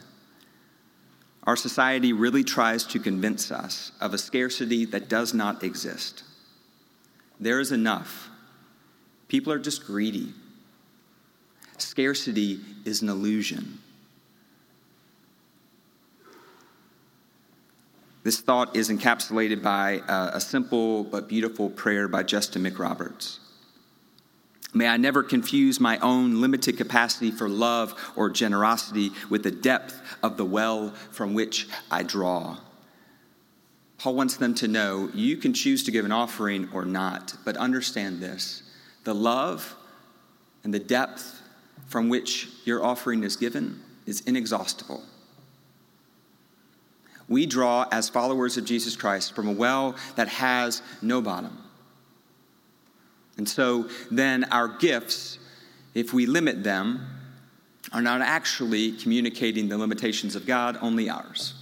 Our 1.45 1.55
society 1.55 2.13
really 2.13 2.43
tries 2.43 2.85
to 2.85 2.99
convince 2.99 3.51
us 3.51 3.91
of 3.99 4.13
a 4.13 4.17
scarcity 4.17 4.85
that 4.85 5.09
does 5.09 5.33
not 5.33 5.63
exist. 5.63 6.23
There 7.39 7.59
is 7.59 7.71
enough. 7.71 8.29
People 9.27 9.51
are 9.51 9.59
just 9.59 9.85
greedy. 9.85 10.33
Scarcity 11.77 12.61
is 12.85 13.01
an 13.01 13.09
illusion. 13.09 13.79
This 18.23 18.39
thought 18.39 18.73
is 18.75 18.89
encapsulated 18.89 19.61
by 19.61 20.01
a, 20.07 20.39
simple 20.39 21.03
but 21.03 21.27
beautiful 21.27 21.69
prayer 21.69 22.07
by 22.07 22.23
Justin 22.23 22.63
McRoberts. 22.63 23.39
May 24.73 24.87
I 24.87 24.97
never 24.97 25.21
confuse 25.21 25.79
my 25.79 25.99
own 25.99 26.41
limited 26.41 26.77
capacity 26.77 27.29
for 27.29 27.47
love 27.47 27.93
or 28.15 28.29
generosity 28.29 29.11
with 29.29 29.43
the 29.43 29.51
depth 29.51 30.01
of 30.23 30.37
the 30.37 30.45
well 30.45 30.89
from 31.11 31.33
which 31.33 31.67
I 31.91 32.03
draw. 32.03 32.57
Paul 33.99 34.15
wants 34.15 34.37
them 34.37 34.55
to 34.55 34.67
know 34.67 35.09
you 35.13 35.37
can 35.37 35.53
choose 35.53 35.83
to 35.83 35.91
give 35.91 36.05
an 36.05 36.11
offering 36.11 36.69
or 36.73 36.85
not, 36.85 37.35
but 37.45 37.55
understand 37.55 38.19
this 38.19 38.63
the 39.03 39.13
love 39.13 39.75
and 40.63 40.73
the 40.73 40.79
depth 40.79 41.41
from 41.87 42.09
which 42.09 42.49
your 42.65 42.83
offering 42.83 43.23
is 43.23 43.35
given 43.35 43.81
is 44.05 44.21
inexhaustible. 44.21 45.03
We 47.29 47.45
draw, 47.45 47.87
as 47.91 48.09
followers 48.09 48.57
of 48.57 48.65
Jesus 48.65 48.95
Christ, 48.95 49.33
from 49.33 49.47
a 49.47 49.51
well 49.51 49.95
that 50.15 50.27
has 50.27 50.81
no 51.01 51.21
bottom. 51.21 51.62
And 53.37 53.47
so 53.47 53.89
then 54.11 54.45
our 54.45 54.67
gifts, 54.67 55.39
if 55.93 56.13
we 56.13 56.25
limit 56.25 56.63
them, 56.63 57.07
are 57.91 58.01
not 58.01 58.21
actually 58.21 58.93
communicating 58.93 59.69
the 59.69 59.77
limitations 59.77 60.35
of 60.35 60.45
God, 60.45 60.77
only 60.81 61.09
ours. 61.09 61.53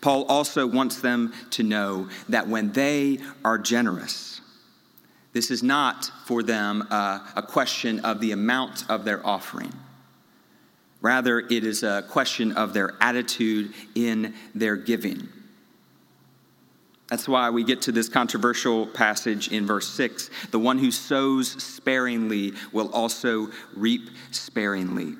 Paul 0.00 0.24
also 0.24 0.66
wants 0.66 1.00
them 1.00 1.32
to 1.50 1.62
know 1.62 2.08
that 2.28 2.48
when 2.48 2.72
they 2.72 3.18
are 3.44 3.58
generous, 3.58 4.40
this 5.32 5.50
is 5.50 5.62
not 5.62 6.10
for 6.26 6.42
them 6.42 6.82
a, 6.90 7.22
a 7.36 7.42
question 7.42 8.00
of 8.00 8.20
the 8.20 8.32
amount 8.32 8.84
of 8.88 9.04
their 9.04 9.24
offering. 9.26 9.72
Rather, 11.00 11.40
it 11.40 11.64
is 11.64 11.82
a 11.82 12.04
question 12.08 12.52
of 12.52 12.72
their 12.72 12.94
attitude 13.00 13.74
in 13.94 14.34
their 14.54 14.76
giving. 14.76 15.28
That's 17.08 17.28
why 17.28 17.50
we 17.50 17.64
get 17.64 17.82
to 17.82 17.92
this 17.92 18.08
controversial 18.08 18.86
passage 18.86 19.52
in 19.52 19.66
verse 19.66 19.88
6. 19.90 20.30
The 20.50 20.58
one 20.58 20.78
who 20.78 20.90
sows 20.90 21.62
sparingly 21.62 22.54
will 22.72 22.90
also 22.92 23.50
reap 23.74 24.08
sparingly. 24.30 25.14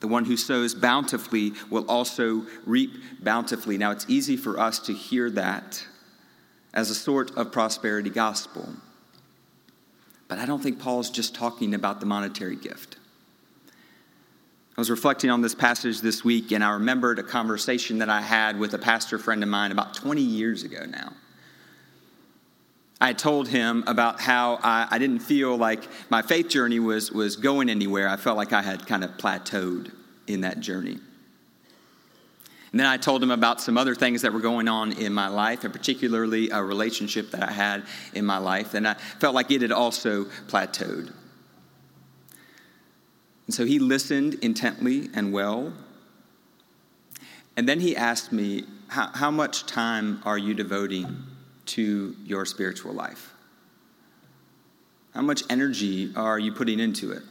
The 0.00 0.08
one 0.08 0.24
who 0.24 0.36
sows 0.36 0.74
bountifully 0.74 1.54
will 1.70 1.88
also 1.88 2.46
reap 2.64 2.92
bountifully. 3.22 3.78
Now, 3.78 3.92
it's 3.92 4.04
easy 4.08 4.36
for 4.36 4.58
us 4.58 4.78
to 4.80 4.92
hear 4.92 5.30
that 5.30 5.84
as 6.74 6.90
a 6.90 6.94
sort 6.94 7.30
of 7.36 7.52
prosperity 7.52 8.10
gospel. 8.10 8.68
But 10.28 10.38
I 10.38 10.44
don't 10.44 10.62
think 10.62 10.80
Paul's 10.80 11.08
just 11.08 11.34
talking 11.34 11.72
about 11.72 12.00
the 12.00 12.06
monetary 12.06 12.56
gift. 12.56 12.98
I 14.76 14.80
was 14.80 14.90
reflecting 14.90 15.30
on 15.30 15.40
this 15.40 15.54
passage 15.54 16.02
this 16.02 16.22
week, 16.22 16.52
and 16.52 16.62
I 16.62 16.74
remembered 16.74 17.18
a 17.18 17.22
conversation 17.22 17.98
that 17.98 18.10
I 18.10 18.20
had 18.20 18.58
with 18.58 18.74
a 18.74 18.78
pastor 18.78 19.18
friend 19.18 19.42
of 19.42 19.48
mine 19.48 19.72
about 19.72 19.94
20 19.94 20.20
years 20.20 20.64
ago 20.64 20.84
now. 20.84 21.14
I 23.00 23.14
told 23.14 23.48
him 23.48 23.84
about 23.86 24.20
how 24.20 24.58
I, 24.62 24.86
I, 24.90 24.98
didn't 24.98 25.20
feel 25.20 25.56
like 25.56 25.88
my 26.10 26.20
faith 26.20 26.48
journey 26.48 26.78
was, 26.78 27.10
was 27.10 27.36
going 27.36 27.70
anywhere. 27.70 28.08
I 28.08 28.16
felt 28.16 28.36
like 28.36 28.52
I 28.52 28.62
had 28.62 28.86
kind 28.86 29.02
of 29.02 29.12
plateaued 29.12 29.92
in 30.26 30.42
that 30.42 30.60
journey. 30.60 30.98
And 32.72 32.80
then 32.80 32.86
I 32.86 32.98
told 32.98 33.22
him 33.22 33.30
about 33.30 33.62
some 33.62 33.78
other 33.78 33.94
things 33.94 34.22
that 34.22 34.32
were 34.32 34.40
going 34.40 34.68
on 34.68 34.92
in 34.92 35.12
my 35.14 35.28
life, 35.28 35.64
and 35.64 35.72
particularly 35.72 36.50
a 36.50 36.62
relationship 36.62 37.30
that 37.30 37.42
I 37.42 37.52
had 37.52 37.84
in 38.12 38.26
my 38.26 38.38
life. 38.38 38.74
And 38.74 38.86
I 38.86 38.94
felt 38.94 39.34
like 39.34 39.50
it 39.50 39.62
had 39.62 39.72
also 39.72 40.24
plateaued. 40.48 41.12
And 43.46 43.54
so 43.54 43.64
he 43.64 43.78
listened 43.78 44.34
intently 44.42 45.08
and 45.14 45.32
well. 45.32 45.72
And 47.56 47.68
then 47.68 47.80
he 47.80 47.96
asked 47.96 48.32
me, 48.32 48.64
How, 48.88 49.30
much 49.30 49.66
time 49.66 50.20
are 50.24 50.38
you 50.38 50.54
devoting 50.54 51.16
to 51.66 52.14
your 52.24 52.44
spiritual 52.44 52.92
life? 52.92 53.32
How 55.14 55.22
much 55.22 55.42
energy 55.48 56.12
are 56.14 56.38
you 56.38 56.52
putting 56.52 56.78
into 56.78 57.12
it? 57.12 57.22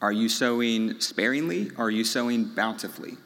Are 0.00 0.12
you 0.12 0.28
sowing 0.28 1.00
sparingly 1.00 1.70
are 1.78 1.90
you 1.90 2.04
sowing 2.04 2.44
bountifully? 2.44 3.16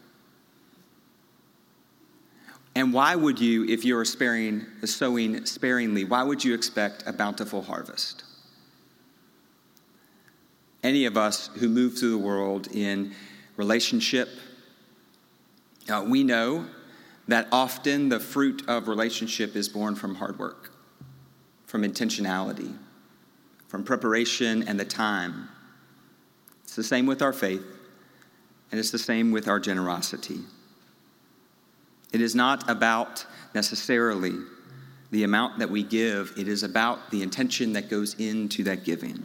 And 2.76 2.92
why 2.92 3.16
would 3.16 3.40
you, 3.40 3.66
if 3.68 3.84
you're 3.84 4.04
sparing, 4.04 4.64
sowing 4.84 5.44
sparingly, 5.44 6.04
why 6.04 6.22
would 6.22 6.44
you 6.44 6.54
expect 6.54 7.02
a 7.06 7.12
bountiful 7.12 7.62
harvest? 7.62 8.22
Any 10.90 11.04
of 11.04 11.16
us 11.16 11.50
who 11.60 11.68
move 11.68 11.96
through 11.96 12.10
the 12.10 12.18
world 12.18 12.66
in 12.72 13.14
relationship, 13.56 14.28
uh, 15.88 16.04
we 16.04 16.24
know 16.24 16.66
that 17.28 17.46
often 17.52 18.08
the 18.08 18.18
fruit 18.18 18.64
of 18.66 18.88
relationship 18.88 19.54
is 19.54 19.68
born 19.68 19.94
from 19.94 20.16
hard 20.16 20.36
work, 20.36 20.72
from 21.64 21.82
intentionality, 21.84 22.76
from 23.68 23.84
preparation 23.84 24.64
and 24.66 24.80
the 24.80 24.84
time. 24.84 25.48
It's 26.64 26.74
the 26.74 26.82
same 26.82 27.06
with 27.06 27.22
our 27.22 27.32
faith, 27.32 27.62
and 28.72 28.80
it's 28.80 28.90
the 28.90 28.98
same 28.98 29.30
with 29.30 29.46
our 29.46 29.60
generosity. 29.60 30.40
It 32.12 32.20
is 32.20 32.34
not 32.34 32.68
about 32.68 33.24
necessarily 33.54 34.34
the 35.12 35.22
amount 35.22 35.60
that 35.60 35.70
we 35.70 35.84
give, 35.84 36.32
it 36.36 36.48
is 36.48 36.64
about 36.64 37.12
the 37.12 37.22
intention 37.22 37.74
that 37.74 37.88
goes 37.88 38.14
into 38.14 38.64
that 38.64 38.82
giving. 38.84 39.24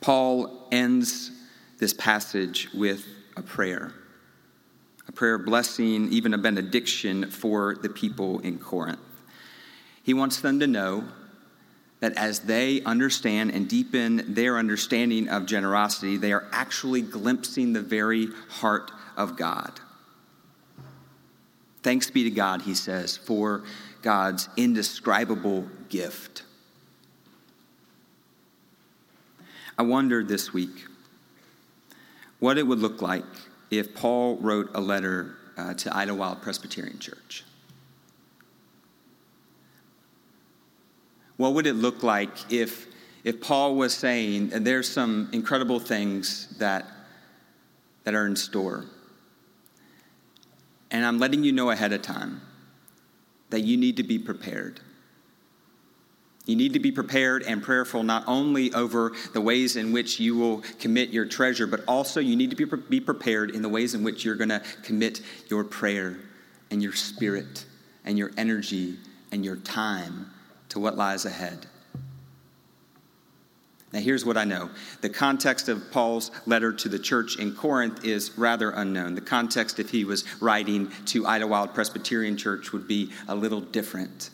Paul 0.00 0.68
ends 0.72 1.30
this 1.78 1.92
passage 1.92 2.68
with 2.74 3.06
a 3.36 3.42
prayer, 3.42 3.92
a 5.08 5.12
prayer 5.12 5.34
of 5.34 5.44
blessing, 5.44 6.12
even 6.12 6.34
a 6.34 6.38
benediction 6.38 7.30
for 7.30 7.74
the 7.74 7.88
people 7.88 8.38
in 8.40 8.58
Corinth. 8.58 9.00
He 10.02 10.14
wants 10.14 10.40
them 10.40 10.60
to 10.60 10.66
know 10.66 11.04
that 12.00 12.16
as 12.16 12.40
they 12.40 12.82
understand 12.82 13.50
and 13.50 13.68
deepen 13.68 14.34
their 14.34 14.56
understanding 14.56 15.28
of 15.28 15.44
generosity, 15.44 16.16
they 16.16 16.32
are 16.32 16.46
actually 16.50 17.02
glimpsing 17.02 17.74
the 17.74 17.82
very 17.82 18.28
heart 18.48 18.90
of 19.16 19.36
God. 19.36 19.80
Thanks 21.82 22.10
be 22.10 22.24
to 22.24 22.30
God, 22.30 22.62
he 22.62 22.74
says, 22.74 23.16
for 23.16 23.62
God's 24.02 24.48
indescribable 24.56 25.68
gift. 25.88 26.44
I 29.80 29.82
wondered 29.82 30.28
this 30.28 30.52
week 30.52 30.84
what 32.38 32.58
it 32.58 32.66
would 32.66 32.80
look 32.80 33.00
like 33.00 33.24
if 33.70 33.94
Paul 33.94 34.36
wrote 34.36 34.68
a 34.74 34.80
letter 34.80 35.36
uh, 35.56 35.72
to 35.72 35.96
Idlewild 35.96 36.42
Presbyterian 36.42 36.98
Church. 36.98 37.44
What 41.38 41.54
would 41.54 41.66
it 41.66 41.76
look 41.76 42.02
like 42.02 42.52
if, 42.52 42.88
if 43.24 43.40
Paul 43.40 43.74
was 43.74 43.94
saying 43.94 44.50
there's 44.50 44.86
some 44.86 45.30
incredible 45.32 45.80
things 45.80 46.48
that, 46.58 46.84
that 48.04 48.14
are 48.14 48.26
in 48.26 48.36
store? 48.36 48.84
And 50.90 51.06
I'm 51.06 51.18
letting 51.18 51.42
you 51.42 51.52
know 51.52 51.70
ahead 51.70 51.94
of 51.94 52.02
time 52.02 52.42
that 53.48 53.60
you 53.60 53.78
need 53.78 53.96
to 53.96 54.02
be 54.02 54.18
prepared. 54.18 54.80
You 56.50 56.56
need 56.56 56.72
to 56.72 56.80
be 56.80 56.90
prepared 56.90 57.44
and 57.44 57.62
prayerful 57.62 58.02
not 58.02 58.24
only 58.26 58.74
over 58.74 59.12
the 59.32 59.40
ways 59.40 59.76
in 59.76 59.92
which 59.92 60.18
you 60.18 60.36
will 60.36 60.64
commit 60.80 61.10
your 61.10 61.24
treasure, 61.24 61.68
but 61.68 61.84
also 61.86 62.18
you 62.18 62.34
need 62.34 62.50
to 62.50 62.56
be, 62.56 62.64
be 62.64 62.98
prepared 62.98 63.52
in 63.52 63.62
the 63.62 63.68
ways 63.68 63.94
in 63.94 64.02
which 64.02 64.24
you're 64.24 64.34
going 64.34 64.48
to 64.48 64.60
commit 64.82 65.20
your 65.48 65.62
prayer 65.62 66.16
and 66.72 66.82
your 66.82 66.92
spirit 66.92 67.64
and 68.04 68.18
your 68.18 68.32
energy 68.36 68.96
and 69.30 69.44
your 69.44 69.56
time 69.56 70.28
to 70.70 70.80
what 70.80 70.96
lies 70.96 71.24
ahead. 71.24 71.66
Now, 73.92 74.00
here's 74.00 74.24
what 74.24 74.36
I 74.36 74.42
know 74.42 74.70
the 75.02 75.08
context 75.08 75.68
of 75.68 75.92
Paul's 75.92 76.32
letter 76.46 76.72
to 76.72 76.88
the 76.88 76.98
church 76.98 77.38
in 77.38 77.54
Corinth 77.54 78.04
is 78.04 78.36
rather 78.36 78.70
unknown. 78.70 79.14
The 79.14 79.20
context, 79.20 79.78
if 79.78 79.90
he 79.90 80.04
was 80.04 80.24
writing 80.42 80.90
to 81.06 81.26
Idlewild 81.26 81.74
Presbyterian 81.74 82.36
Church, 82.36 82.72
would 82.72 82.88
be 82.88 83.12
a 83.28 83.36
little 83.36 83.60
different. 83.60 84.30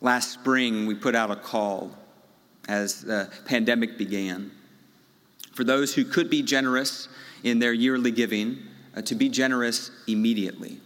Last 0.00 0.32
spring, 0.32 0.86
we 0.86 0.94
put 0.94 1.14
out 1.14 1.30
a 1.30 1.36
call 1.36 1.90
as 2.68 3.02
the 3.02 3.30
pandemic 3.46 3.98
began 3.98 4.50
for 5.52 5.64
those 5.64 5.94
who 5.94 6.04
could 6.04 6.30
be 6.30 6.42
generous 6.42 7.08
in 7.42 7.58
their 7.58 7.72
yearly 7.72 8.12
giving 8.12 8.58
uh, 8.94 9.02
to 9.02 9.14
be 9.14 9.28
generous 9.28 9.90
immediately. 10.06 10.80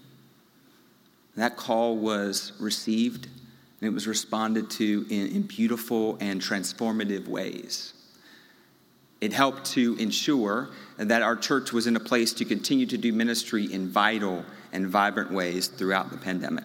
That 1.37 1.57
call 1.57 1.97
was 1.97 2.52
received 2.59 3.26
and 3.26 3.88
it 3.88 3.92
was 3.92 4.07
responded 4.07 4.71
to 4.71 5.07
in, 5.11 5.28
in 5.28 5.42
beautiful 5.42 6.16
and 6.21 6.40
transformative 6.40 7.26
ways. 7.26 7.95
It 9.21 9.33
helped 9.33 9.66
to 9.73 9.97
ensure 9.99 10.71
that 10.97 11.21
our 11.21 11.37
church 11.37 11.73
was 11.73 11.87
in 11.87 11.97
a 11.97 12.00
place 12.00 12.33
to 12.35 12.45
continue 12.45 12.87
to 12.87 12.97
do 12.97 13.12
ministry 13.12 13.73
in 13.73 13.88
vital 13.88 14.45
and 14.73 14.87
vibrant 14.87 15.33
ways 15.33 15.66
throughout 15.66 16.11
the 16.11 16.16
pandemic. 16.16 16.64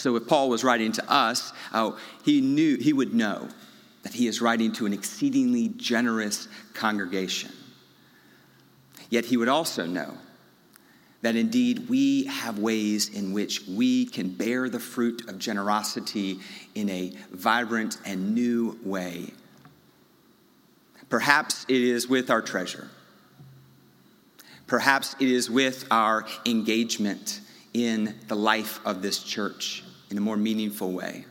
So 0.00 0.16
if 0.16 0.26
Paul 0.26 0.48
was 0.48 0.64
writing 0.64 0.92
to 0.92 1.12
us, 1.12 1.52
uh, 1.72 1.92
he 2.24 2.40
knew 2.40 2.78
he 2.78 2.94
would 2.94 3.12
know 3.12 3.48
that 4.02 4.14
he 4.14 4.26
is 4.26 4.40
writing 4.40 4.72
to 4.72 4.86
an 4.86 4.94
exceedingly 4.94 5.68
generous 5.76 6.48
congregation. 6.72 7.52
Yet 9.10 9.26
he 9.26 9.36
would 9.36 9.48
also 9.48 9.84
know 9.84 10.14
that 11.20 11.36
indeed 11.36 11.90
we 11.90 12.24
have 12.24 12.58
ways 12.58 13.10
in 13.10 13.34
which 13.34 13.66
we 13.68 14.06
can 14.06 14.30
bear 14.30 14.70
the 14.70 14.80
fruit 14.80 15.28
of 15.28 15.38
generosity 15.38 16.38
in 16.74 16.88
a 16.88 17.12
vibrant 17.30 17.98
and 18.06 18.34
new 18.34 18.78
way. 18.82 19.34
Perhaps 21.10 21.66
it 21.68 21.82
is 21.82 22.08
with 22.08 22.30
our 22.30 22.40
treasure. 22.40 22.88
Perhaps 24.66 25.14
it 25.20 25.28
is 25.28 25.50
with 25.50 25.84
our 25.90 26.24
engagement 26.46 27.42
in 27.74 28.14
the 28.28 28.36
life 28.36 28.80
of 28.86 29.02
this 29.02 29.22
church 29.22 29.84
in 30.10 30.18
a 30.18 30.20
more 30.20 30.36
meaningful 30.36 30.92
way. 30.92 31.24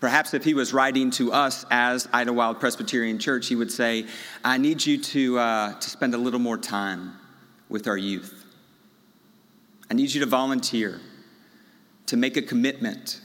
Perhaps 0.00 0.32
if 0.32 0.44
he 0.44 0.54
was 0.54 0.72
writing 0.72 1.10
to 1.12 1.30
us 1.30 1.66
as 1.70 2.08
Idlewild 2.10 2.58
Presbyterian 2.58 3.18
Church, 3.18 3.48
he 3.48 3.54
would 3.54 3.70
say, 3.70 4.06
I 4.42 4.56
need 4.56 4.84
you 4.84 4.96
to, 4.96 5.38
uh, 5.38 5.74
to 5.74 5.90
spend 5.90 6.14
a 6.14 6.18
little 6.18 6.40
more 6.40 6.56
time 6.56 7.12
with 7.68 7.86
our 7.86 7.98
youth. 7.98 8.46
I 9.90 9.94
need 9.94 10.12
you 10.14 10.20
to 10.20 10.26
volunteer, 10.26 11.00
to 12.06 12.16
make 12.16 12.38
a 12.38 12.42
commitment, 12.42 13.20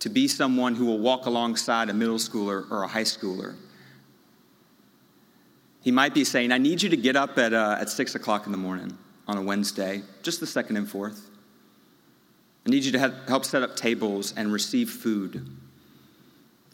to 0.00 0.10
be 0.10 0.28
someone 0.28 0.74
who 0.74 0.84
will 0.84 0.98
walk 0.98 1.24
alongside 1.24 1.88
a 1.88 1.94
middle 1.94 2.16
schooler 2.16 2.70
or 2.70 2.82
a 2.82 2.88
high 2.88 3.04
schooler. 3.04 3.54
He 5.80 5.90
might 5.90 6.12
be 6.12 6.24
saying, 6.24 6.52
I 6.52 6.58
need 6.58 6.82
you 6.82 6.90
to 6.90 6.96
get 6.96 7.16
up 7.16 7.38
at, 7.38 7.54
uh, 7.54 7.78
at 7.80 7.88
6 7.88 8.14
o'clock 8.14 8.44
in 8.44 8.52
the 8.52 8.58
morning 8.58 8.96
on 9.26 9.38
a 9.38 9.42
Wednesday, 9.42 10.02
just 10.22 10.40
the 10.40 10.46
second 10.46 10.76
and 10.76 10.88
fourth. 10.88 11.31
I 12.66 12.70
need 12.70 12.84
you 12.84 12.92
to 12.92 13.12
help 13.26 13.44
set 13.44 13.62
up 13.62 13.74
tables 13.76 14.34
and 14.36 14.52
receive 14.52 14.90
food. 14.90 15.46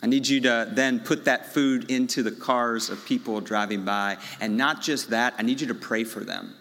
I 0.02 0.06
need 0.06 0.28
you 0.28 0.40
to 0.42 0.70
then 0.70 1.00
put 1.00 1.24
that 1.24 1.46
food 1.46 1.90
into 1.90 2.22
the 2.22 2.30
cars 2.30 2.88
of 2.88 3.04
people 3.04 3.40
driving 3.40 3.84
by. 3.84 4.18
And 4.40 4.56
not 4.56 4.80
just 4.80 5.10
that, 5.10 5.34
I 5.38 5.42
need 5.42 5.60
you 5.60 5.66
to 5.68 5.74
pray 5.74 6.04
for 6.04 6.20
them. 6.20 6.54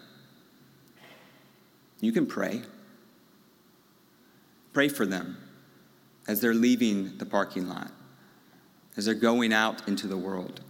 You 2.00 2.10
can 2.12 2.26
pray. 2.26 2.62
Pray 4.72 4.88
for 4.88 5.06
them 5.06 5.36
as 6.26 6.40
they're 6.40 6.54
leaving 6.54 7.16
the 7.18 7.26
parking 7.26 7.68
lot, 7.68 7.90
as 8.96 9.04
they're 9.04 9.14
going 9.14 9.52
out 9.52 9.86
into 9.88 10.06
the 10.06 10.16
world. 10.16 10.60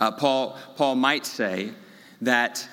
Uh, 0.00 0.10
Paul, 0.12 0.58
Paul 0.76 0.94
might 0.96 1.26
say 1.26 1.70
that, 2.20 2.66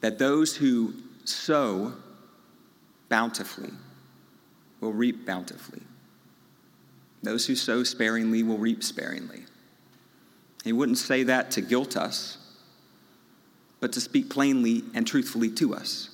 that 0.00 0.18
those 0.18 0.56
who 0.56 0.94
sow 1.24 1.92
bountifully 3.10 3.72
will 4.80 4.94
reap 4.94 5.26
bountifully. 5.26 5.82
Those 7.22 7.46
who 7.46 7.54
sow 7.54 7.84
sparingly 7.84 8.42
will 8.42 8.56
reap 8.56 8.82
sparingly. 8.82 9.44
He 10.64 10.72
wouldn't 10.72 10.96
say 10.96 11.22
that 11.24 11.50
to 11.52 11.60
guilt 11.60 11.96
us, 11.96 12.38
but 13.78 13.92
to 13.92 14.00
speak 14.00 14.30
plainly 14.30 14.84
and 14.94 15.06
truthfully 15.06 15.50
to 15.52 15.74
us. 15.74 16.08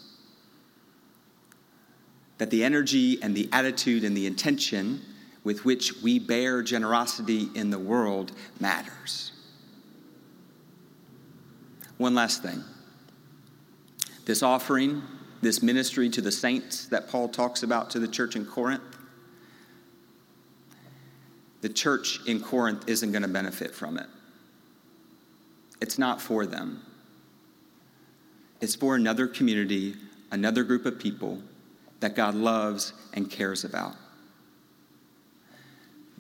That 2.39 2.51
the 2.51 2.65
energy 2.65 3.23
and 3.23 3.37
the 3.37 3.49
attitude 3.53 4.03
and 4.03 4.17
the 4.17 4.27
intention 4.27 5.01
with 5.45 5.65
which 5.65 6.03
we 6.03 6.19
bear 6.19 6.63
generosity 6.63 7.49
in 7.55 7.71
the 7.71 7.79
world 7.79 8.33
matters. 8.59 9.31
One 11.99 12.15
last 12.15 12.43
thing. 12.43 12.63
This 14.25 14.43
offering, 14.43 15.03
this 15.43 15.63
ministry 15.63 16.09
to 16.11 16.21
the 16.21 16.33
saints 16.33 16.87
that 16.87 17.09
Paul 17.09 17.29
talks 17.29 17.63
about 17.63 17.91
to 17.91 17.99
the 17.99 18.09
church 18.09 18.37
in 18.37 18.45
Corinth, 18.45 18.83
the 21.61 21.69
church 21.69 22.21
in 22.27 22.41
Corinth 22.41 22.89
isn't 22.89 23.13
going 23.13 23.23
to 23.23 23.29
benefit 23.29 23.75
from 23.75 23.99
it. 23.99 24.07
It's 25.81 25.99
not 25.99 26.21
for 26.21 26.47
them, 26.47 26.83
it's 28.61 28.75
for 28.75 28.97
another 28.97 29.27
community, 29.27 29.95
another 30.31 30.65
group 30.65 30.87
of 30.87 30.99
people 30.99 31.43
that 32.01 32.15
God 32.15 32.35
loves 32.35 32.93
and 33.15 33.31
cares 33.31 33.65
about. 33.65 33.95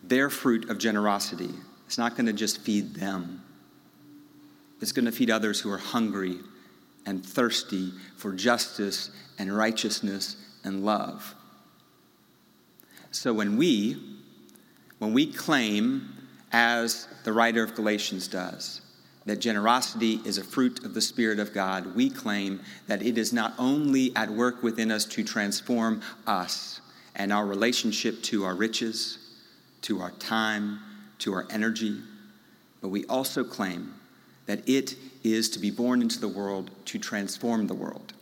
Their 0.03 0.31
fruit 0.31 0.69
of 0.71 0.79
generosity 0.79 1.51
is 1.89 1.99
not 1.99 2.17
going 2.17 2.27
to 2.27 2.33
just 2.33 2.61
feed 2.61 2.95
them, 2.95 3.43
it's 4.81 4.93
going 4.93 5.07
to 5.07 5.13
feed 5.13 5.31
others 5.31 5.61
who 5.61 5.71
are 5.73 5.79
hungry 5.79 6.39
and 7.07 7.25
thirsty 7.25 7.93
for 8.17 8.33
justice 8.33 9.11
and 9.39 9.57
righteousness 9.57 10.37
and 10.65 10.85
love. 10.85 11.35
So 13.13 13.33
when 13.33 13.57
we, 13.57 13.97
when 14.99 15.15
we 15.15 15.33
claim, 15.33 16.13
as 16.53 17.09
the 17.25 17.33
writer 17.33 17.63
of 17.63 17.75
Galatians 17.75 18.29
does, 18.29 18.81
that 19.25 19.41
generosity 19.41 20.21
is 20.25 20.39
a 20.39 20.45
fruit 20.45 20.85
of 20.85 20.95
the 20.95 21.01
Spirit 21.01 21.39
of 21.39 21.53
God, 21.53 21.95
we 21.97 22.09
claim 22.11 22.61
that 22.87 23.03
it 23.03 23.19
is 23.19 23.33
not 23.33 23.55
only 23.59 24.15
at 24.15 24.31
work 24.31 24.63
within 24.63 24.91
us 24.91 25.05
to 25.07 25.25
transform 25.25 26.01
us 26.27 26.81
and 27.17 27.33
our 27.33 27.45
relationship 27.45 28.23
to 28.23 28.45
our 28.45 28.55
riches, 28.55 29.19
to 29.83 30.01
our 30.01 30.13
time, 30.13 30.79
to 31.19 31.33
our 31.33 31.47
energy, 31.51 32.01
but 32.81 32.89
we 32.89 33.05
also 33.07 33.43
claim 33.43 33.95
that 34.47 34.69
it 34.69 34.95
is 35.35 35.49
to 35.51 35.59
be 35.59 35.71
born 35.71 36.03
into 36.03 36.21
the 36.21 36.29
world 36.29 36.71
to 36.87 36.99
transform 36.99 37.67
the 37.67 37.75
world. 37.75 38.13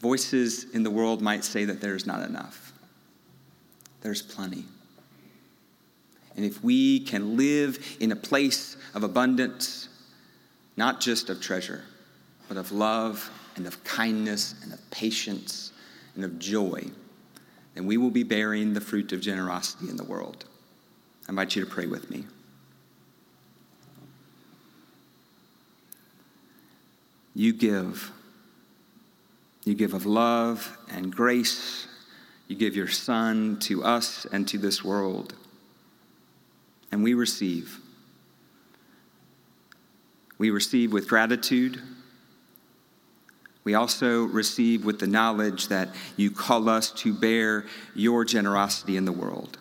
Voices 0.00 0.64
in 0.72 0.82
the 0.82 0.90
world 0.90 1.20
might 1.20 1.44
say 1.44 1.64
that 1.64 1.80
there's 1.80 2.06
not 2.06 2.22
enough. 2.26 2.72
There's 4.00 4.22
plenty. 4.22 4.64
And 6.36 6.44
if 6.44 6.62
we 6.64 7.00
can 7.00 7.36
live 7.36 7.96
in 8.00 8.12
a 8.12 8.16
place 8.16 8.76
of 8.94 9.02
abundance, 9.02 9.88
not 10.76 11.00
just 11.00 11.28
of 11.28 11.40
treasure, 11.40 11.82
but 12.48 12.56
of 12.56 12.72
love 12.72 13.30
and 13.56 13.66
of 13.66 13.82
kindness 13.84 14.54
and 14.62 14.72
of 14.72 14.90
patience 14.90 15.72
and 16.14 16.24
of 16.24 16.38
joy, 16.38 16.82
then 17.74 17.86
we 17.86 17.96
will 17.96 18.10
be 18.10 18.22
bearing 18.22 18.72
the 18.72 18.80
fruit 18.80 19.12
of 19.12 19.20
generosity 19.20 19.90
in 19.90 19.96
the 19.96 20.04
world. 20.04 20.46
I 21.28 21.32
invite 21.32 21.54
you 21.54 21.64
to 21.64 21.70
pray 21.70 21.86
with 21.86 22.10
me. 22.10 22.24
You 27.34 27.52
give. 27.52 28.10
You 29.64 29.74
give 29.74 29.94
of 29.94 30.06
love 30.06 30.76
and 30.90 31.14
grace. 31.14 31.86
You 32.48 32.56
give 32.56 32.74
your 32.74 32.88
Son 32.88 33.58
to 33.60 33.84
us 33.84 34.26
and 34.32 34.46
to 34.48 34.58
this 34.58 34.82
world. 34.84 35.34
And 36.90 37.04
we 37.04 37.14
receive. 37.14 37.78
We 40.38 40.50
receive 40.50 40.92
with 40.92 41.08
gratitude. 41.08 41.80
We 43.62 43.74
also 43.74 44.24
receive 44.24 44.84
with 44.84 44.98
the 44.98 45.06
knowledge 45.06 45.68
that 45.68 45.90
you 46.16 46.30
call 46.30 46.68
us 46.68 46.90
to 46.92 47.12
bear 47.12 47.66
your 47.94 48.24
generosity 48.24 48.96
in 48.96 49.04
the 49.04 49.12
world. 49.12 49.58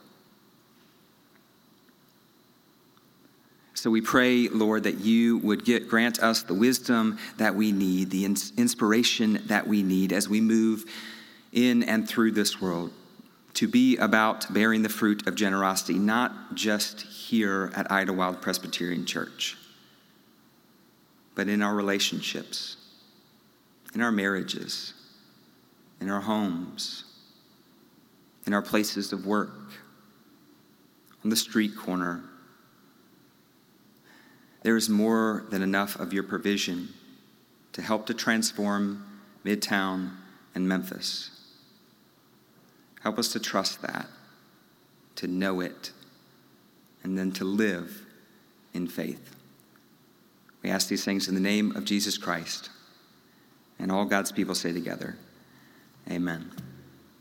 So 3.79 3.89
we 3.89 4.01
pray, 4.01 4.49
Lord, 4.49 4.83
that 4.83 4.99
you 4.99 5.37
would 5.37 5.63
get, 5.63 5.87
grant 5.87 6.19
us 6.19 6.43
the 6.43 6.53
wisdom 6.53 7.17
that 7.37 7.55
we 7.55 7.71
need, 7.71 8.09
the 8.09 8.25
inspiration 8.25 9.41
that 9.45 9.67
we 9.67 9.83
need 9.83 10.11
as 10.11 10.27
we 10.27 10.41
move 10.41 10.83
in 11.53 11.83
and 11.83 12.05
through 12.05 12.33
this 12.33 12.59
world 12.59 12.91
to 13.53 13.69
be 13.69 13.95
about 13.95 14.53
bearing 14.53 14.81
the 14.81 14.89
fruit 14.89 15.27
of 15.27 15.35
generosity, 15.35 15.97
not 15.97 16.55
just 16.55 17.03
here 17.03 17.71
at 17.73 17.89
Idlewild 17.89 18.41
Presbyterian 18.41 19.05
Church, 19.05 19.57
but 21.33 21.47
in 21.47 21.61
our 21.61 21.73
relationships, 21.73 22.75
in 23.95 24.01
our 24.01 24.11
marriages, 24.11 24.93
in 26.01 26.09
our 26.09 26.19
homes, 26.19 27.05
in 28.45 28.53
our 28.53 28.61
places 28.61 29.13
of 29.13 29.25
work, 29.25 29.71
on 31.23 31.29
the 31.29 31.37
street 31.37 31.77
corner 31.77 32.25
there 34.61 34.75
is 34.75 34.89
more 34.89 35.45
than 35.49 35.61
enough 35.61 35.99
of 35.99 36.13
your 36.13 36.23
provision 36.23 36.89
to 37.73 37.81
help 37.81 38.05
to 38.07 38.13
transform 38.13 39.05
Midtown 39.45 40.11
and 40.53 40.67
Memphis. 40.67 41.31
Help 43.01 43.17
us 43.17 43.29
to 43.29 43.39
trust 43.39 43.81
that, 43.81 44.07
to 45.15 45.27
know 45.27 45.61
it, 45.61 45.91
and 47.03 47.17
then 47.17 47.31
to 47.31 47.45
live 47.45 48.05
in 48.73 48.87
faith. 48.87 49.35
We 50.61 50.69
ask 50.69 50.89
these 50.89 51.05
things 51.05 51.27
in 51.29 51.35
the 51.35 51.41
name 51.41 51.75
of 51.75 51.85
Jesus 51.85 52.17
Christ. 52.17 52.69
And 53.77 53.91
all 53.91 54.03
God's 54.03 54.31
people 54.31 54.55
say 54.55 54.73
together, 54.73 55.15
Amen. 56.09 56.51